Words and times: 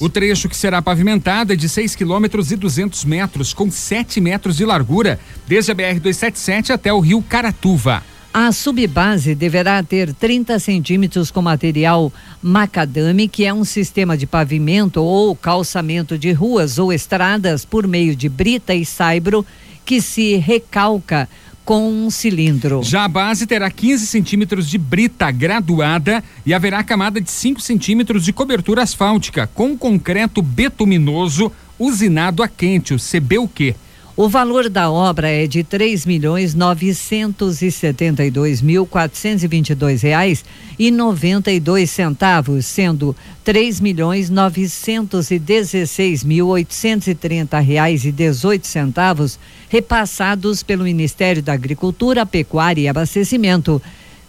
O 0.00 0.08
trecho 0.08 0.48
que 0.48 0.56
será 0.56 0.80
pavimentado 0.80 1.52
é 1.52 1.56
de 1.56 1.68
6 1.68 1.96
quilômetros 1.96 2.52
e 2.52 2.56
200 2.56 3.04
metros, 3.04 3.52
com 3.52 3.68
7 3.68 4.20
metros 4.20 4.56
de 4.56 4.64
largura, 4.64 5.18
desde 5.44 5.72
a 5.72 5.74
BR-277 5.74 6.70
até 6.70 6.92
o 6.92 7.00
rio 7.00 7.20
Caratuva. 7.20 8.04
A 8.32 8.52
subbase 8.52 9.34
deverá 9.34 9.82
ter 9.82 10.14
30 10.14 10.56
centímetros 10.60 11.32
com 11.32 11.42
material 11.42 12.12
macadame, 12.40 13.26
que 13.26 13.44
é 13.44 13.52
um 13.52 13.64
sistema 13.64 14.16
de 14.16 14.24
pavimento 14.24 15.02
ou 15.02 15.34
calçamento 15.34 16.16
de 16.16 16.30
ruas 16.30 16.78
ou 16.78 16.92
estradas 16.92 17.64
por 17.64 17.84
meio 17.84 18.14
de 18.14 18.28
brita 18.28 18.72
e 18.76 18.86
saibro 18.86 19.44
que 19.84 20.00
se 20.00 20.36
recalca 20.36 21.28
com 21.68 21.86
um 21.86 22.10
cilindro. 22.10 22.82
Já 22.82 23.04
a 23.04 23.08
base 23.08 23.46
terá 23.46 23.70
15 23.70 24.06
centímetros 24.06 24.70
de 24.70 24.78
brita 24.78 25.30
graduada 25.30 26.24
e 26.46 26.54
haverá 26.54 26.82
camada 26.82 27.20
de 27.20 27.30
5 27.30 27.60
centímetros 27.60 28.24
de 28.24 28.32
cobertura 28.32 28.82
asfáltica 28.82 29.46
com 29.46 29.76
concreto 29.76 30.40
betuminoso 30.40 31.52
usinado 31.78 32.42
a 32.42 32.48
quente, 32.48 32.94
o 32.94 32.96
CBUQ. 32.96 33.74
O 34.20 34.28
valor 34.28 34.68
da 34.68 34.90
obra 34.90 35.28
é 35.28 35.46
de 35.46 35.62
três 35.62 36.04
milhões 36.04 36.52
novecentos 36.52 37.62
e 37.62 37.70
setenta 37.70 38.24
e 38.24 38.32
dois 38.32 38.60
mil 38.60 38.84
quatrocentos 38.84 39.44
e 39.44 39.46
vinte 39.46 39.70
e 39.70 39.76
dois 39.76 40.02
reais 40.02 40.44
e 40.76 40.90
noventa 40.90 41.52
e 41.52 41.60
dois 41.60 41.88
centavos, 41.88 42.66
sendo 42.66 43.14
três 43.44 43.78
milhões 43.78 44.28
novecentos 44.28 45.30
e 45.30 45.38
dezesseis 45.38 46.24
mil 46.24 46.48
oitocentos 46.48 47.06
e 47.06 47.14
trinta 47.14 47.60
reais 47.60 48.04
e 48.04 48.10
dezoito 48.10 48.66
centavos 48.66 49.38
repassados 49.68 50.64
pelo 50.64 50.82
Ministério 50.82 51.40
da 51.40 51.52
Agricultura, 51.52 52.26
Pecuária 52.26 52.80
e 52.82 52.88
Abastecimento 52.88 53.80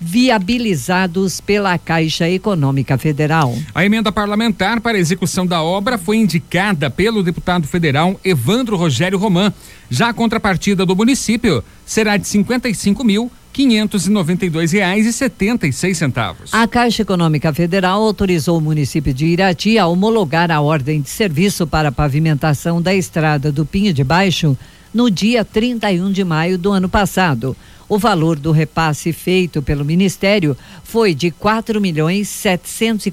viabilizados 0.00 1.40
pela 1.40 1.76
Caixa 1.78 2.28
Econômica 2.28 2.98
Federal. 2.98 3.56
A 3.74 3.84
emenda 3.84 4.12
parlamentar 4.12 4.80
para 4.80 4.98
execução 4.98 5.46
da 5.46 5.62
obra 5.62 5.96
foi 5.96 6.16
indicada 6.16 6.90
pelo 6.90 7.22
deputado 7.22 7.66
federal 7.66 8.20
Evandro 8.24 8.76
Rogério 8.76 9.18
Roman. 9.18 9.52
Já 9.88 10.08
a 10.08 10.14
contrapartida 10.14 10.84
do 10.84 10.94
município 10.94 11.64
será 11.84 12.16
de 12.16 12.28
cinquenta 12.28 12.68
e 12.68 12.74
cinco 12.74 13.04
mil 13.04 13.30
quinhentos 13.56 14.06
e 14.06 14.10
noventa 14.10 14.44
e 14.44 14.50
dois 14.50 14.72
reais 14.72 15.06
e 15.06 15.12
setenta 15.14 15.66
e 15.66 15.72
seis 15.72 15.96
centavos. 15.96 16.52
A 16.52 16.68
Caixa 16.68 17.00
Econômica 17.00 17.54
Federal 17.54 18.02
autorizou 18.02 18.58
o 18.58 18.60
município 18.60 19.14
de 19.14 19.24
Irati 19.24 19.78
a 19.78 19.86
homologar 19.86 20.50
a 20.50 20.60
ordem 20.60 21.00
de 21.00 21.08
serviço 21.08 21.66
para 21.66 21.88
a 21.88 21.92
pavimentação 21.92 22.82
da 22.82 22.94
estrada 22.94 23.50
do 23.50 23.64
Pinho 23.64 23.94
de 23.94 24.04
Baixo 24.04 24.58
no 24.92 25.10
dia 25.10 25.42
31 25.42 26.12
de 26.12 26.22
maio 26.22 26.58
do 26.58 26.70
ano 26.70 26.88
passado. 26.88 27.56
O 27.88 27.98
valor 27.98 28.36
do 28.36 28.50
repasse 28.50 29.12
feito 29.12 29.62
pelo 29.62 29.84
Ministério 29.84 30.56
foi 30.82 31.14
de 31.14 31.30
quatro 31.30 31.80
milhões 31.80 32.28
setecentos 32.28 33.06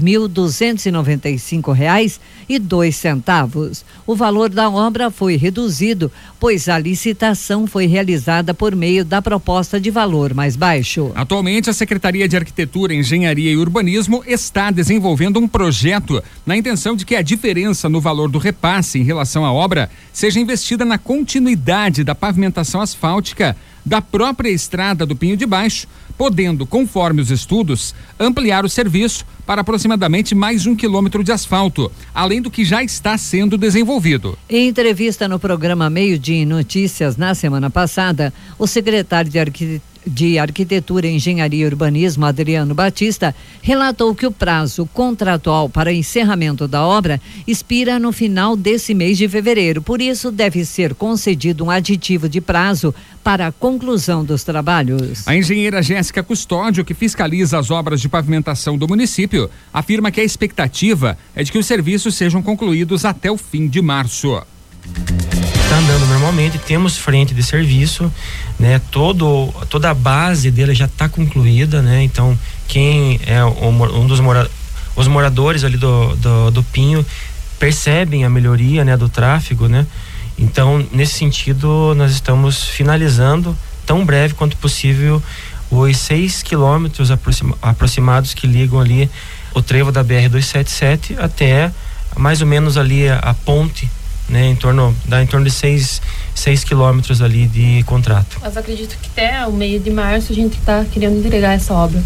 mil 0.00 0.26
duzentos 0.28 0.84
reais 1.76 2.18
e 2.48 2.58
dois 2.58 2.96
centavos. 2.96 3.84
O 4.06 4.16
valor 4.16 4.48
da 4.48 4.70
obra 4.70 5.10
foi 5.10 5.36
reduzido, 5.36 6.10
pois 6.40 6.70
a 6.70 6.78
licitação 6.78 7.66
foi 7.66 7.86
realizada 7.86 8.54
por 8.54 8.74
meio 8.74 9.04
da 9.04 9.20
proposta 9.20 9.78
de 9.78 9.90
valor 9.90 10.32
mais 10.32 10.56
baixo. 10.56 11.12
Atualmente, 11.14 11.68
a 11.68 11.74
Secretaria 11.74 12.26
de 12.26 12.36
Arquitetura, 12.36 12.94
Engenharia 12.94 13.52
e 13.52 13.56
Urbanismo 13.56 14.22
está 14.26 14.70
desenvolvendo 14.70 15.38
um 15.38 15.46
projeto 15.46 16.22
na 16.46 16.56
intenção 16.56 16.96
de 16.96 17.04
que 17.04 17.14
a 17.14 17.22
diferença 17.22 17.90
no 17.90 18.00
valor 18.00 18.30
do 18.30 18.38
repasse 18.38 18.98
em 18.98 19.04
relação 19.04 19.44
à 19.44 19.52
obra 19.52 19.90
seja 20.12 20.40
investida 20.40 20.82
na 20.82 20.96
continuidade 20.96 22.02
da 22.02 22.14
pavimentação 22.14 22.80
asfáltica 22.80 23.54
da 23.84 24.00
própria 24.00 24.50
estrada 24.50 25.04
do 25.04 25.16
Pinho 25.16 25.36
de 25.36 25.46
Baixo, 25.46 25.86
podendo, 26.16 26.66
conforme 26.66 27.20
os 27.20 27.30
estudos, 27.30 27.94
ampliar 28.18 28.64
o 28.64 28.68
serviço 28.68 29.24
para 29.44 29.62
aproximadamente 29.62 30.34
mais 30.34 30.66
um 30.66 30.76
quilômetro 30.76 31.24
de 31.24 31.32
asfalto, 31.32 31.90
além 32.14 32.40
do 32.40 32.50
que 32.50 32.64
já 32.64 32.82
está 32.82 33.18
sendo 33.18 33.58
desenvolvido. 33.58 34.38
Em 34.48 34.68
entrevista 34.68 35.26
no 35.26 35.38
programa 35.38 35.90
Meio 35.90 36.18
Dia 36.18 36.46
Notícias 36.46 37.16
na 37.16 37.34
semana 37.34 37.70
passada, 37.70 38.32
o 38.58 38.66
secretário 38.66 39.30
de 39.30 39.38
Arquitetura 39.38 39.91
de 40.06 40.38
Arquitetura, 40.38 41.06
Engenharia 41.06 41.64
e 41.64 41.66
Urbanismo, 41.66 42.24
Adriano 42.24 42.74
Batista, 42.74 43.34
relatou 43.60 44.14
que 44.14 44.26
o 44.26 44.30
prazo 44.30 44.88
contratual 44.92 45.68
para 45.68 45.92
encerramento 45.92 46.66
da 46.66 46.84
obra 46.84 47.20
expira 47.46 47.98
no 47.98 48.12
final 48.12 48.56
desse 48.56 48.94
mês 48.94 49.16
de 49.18 49.28
fevereiro. 49.28 49.80
Por 49.80 50.00
isso, 50.00 50.30
deve 50.30 50.64
ser 50.64 50.94
concedido 50.94 51.64
um 51.64 51.70
aditivo 51.70 52.28
de 52.28 52.40
prazo 52.40 52.94
para 53.22 53.46
a 53.46 53.52
conclusão 53.52 54.24
dos 54.24 54.42
trabalhos. 54.42 55.26
A 55.26 55.36
engenheira 55.36 55.82
Jéssica 55.82 56.22
Custódio, 56.22 56.84
que 56.84 56.94
fiscaliza 56.94 57.58
as 57.58 57.70
obras 57.70 58.00
de 58.00 58.08
pavimentação 58.08 58.76
do 58.76 58.88
município, 58.88 59.48
afirma 59.72 60.10
que 60.10 60.20
a 60.20 60.24
expectativa 60.24 61.16
é 61.34 61.44
de 61.44 61.52
que 61.52 61.58
os 61.58 61.66
serviços 61.66 62.16
sejam 62.16 62.42
concluídos 62.42 63.04
até 63.04 63.30
o 63.30 63.36
fim 63.36 63.68
de 63.68 63.80
março 63.80 64.42
está 65.72 65.78
andando 65.78 66.06
normalmente, 66.06 66.58
temos 66.58 66.98
frente 66.98 67.32
de 67.32 67.42
serviço, 67.42 68.12
né? 68.60 68.78
Todo, 68.90 69.48
toda 69.70 69.88
a 69.88 69.94
base 69.94 70.50
dele 70.50 70.74
já 70.74 70.84
está 70.84 71.08
concluída, 71.08 71.80
né? 71.80 72.02
Então, 72.02 72.38
quem 72.68 73.18
é 73.24 73.42
um 73.42 74.06
dos 74.06 74.20
mora, 74.20 74.50
os 74.94 75.08
moradores 75.08 75.64
ali 75.64 75.78
do, 75.78 76.14
do, 76.16 76.50
do, 76.50 76.62
Pinho 76.62 77.06
percebem 77.58 78.22
a 78.22 78.28
melhoria, 78.28 78.84
né? 78.84 78.98
Do 78.98 79.08
tráfego, 79.08 79.66
né? 79.66 79.86
Então, 80.38 80.86
nesse 80.92 81.14
sentido, 81.14 81.94
nós 81.94 82.12
estamos 82.12 82.64
finalizando 82.64 83.56
tão 83.86 84.04
breve 84.04 84.34
quanto 84.34 84.58
possível 84.58 85.22
os 85.70 85.96
seis 85.96 86.42
quilômetros 86.42 87.10
aproxima, 87.10 87.56
aproximados 87.62 88.34
que 88.34 88.46
ligam 88.46 88.78
ali 88.78 89.08
o 89.54 89.62
trevo 89.62 89.90
da 89.90 90.02
BR 90.02 90.28
277 90.28 91.16
até 91.18 91.72
mais 92.14 92.42
ou 92.42 92.46
menos 92.46 92.76
ali 92.76 93.08
a, 93.08 93.16
a 93.20 93.32
ponte 93.32 93.88
né, 94.32 94.48
em 94.48 94.56
torno 94.56 94.96
dá 95.04 95.22
em 95.22 95.26
torno 95.26 95.46
de 95.46 95.52
6 95.52 96.00
seis, 96.34 96.64
quilômetros 96.64 97.20
ali 97.20 97.46
de 97.46 97.82
contrato. 97.84 98.38
Mas 98.40 98.56
acredito 98.56 98.96
que 99.00 99.08
até 99.12 99.46
o 99.46 99.52
meio 99.52 99.78
de 99.78 99.90
março 99.90 100.32
a 100.32 100.34
gente 100.34 100.58
está 100.58 100.84
querendo 100.84 101.18
entregar 101.18 101.54
essa 101.54 101.74
obra. 101.74 102.02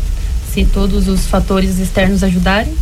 Se 0.52 0.64
todos 0.64 1.08
os 1.08 1.26
fatores 1.26 1.78
externos 1.78 2.22
ajudarem, 2.22 2.74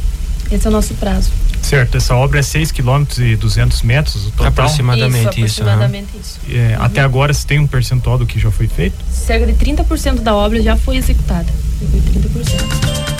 esse 0.50 0.66
é 0.66 0.70
o 0.70 0.72
nosso 0.72 0.94
prazo. 0.94 1.30
Certo, 1.62 1.96
essa 1.96 2.14
obra 2.14 2.40
é 2.40 2.42
6 2.42 2.72
quilômetros 2.72 3.18
e 3.18 3.36
200 3.36 3.82
metros 3.82 4.26
o 4.26 4.30
total? 4.30 4.48
Aproximadamente 4.48 5.42
isso. 5.42 5.62
Aproximadamente 5.62 6.08
isso. 6.20 6.40
isso. 6.46 6.56
É, 6.56 6.76
uhum. 6.76 6.84
Até 6.84 7.00
agora 7.00 7.32
você 7.32 7.46
tem 7.46 7.58
um 7.58 7.66
percentual 7.66 8.18
do 8.18 8.26
que 8.26 8.38
já 8.38 8.50
foi 8.50 8.68
feito? 8.68 8.96
Cerca 9.10 9.46
de 9.46 9.54
30% 9.54 10.20
da 10.20 10.34
obra 10.34 10.60
já 10.62 10.76
foi 10.76 10.96
executada. 10.96 11.48
Foi 11.78 12.00
30%. 12.00 13.13